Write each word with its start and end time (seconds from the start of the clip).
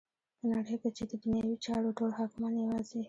په 0.39 0.45
نړی 0.53 0.75
کی 0.81 0.89
چی 0.95 1.03
ددنیوی 1.09 1.55
چارو 1.65 1.95
ټول 1.97 2.11
حاکمان 2.19 2.53
یواځی 2.57 2.99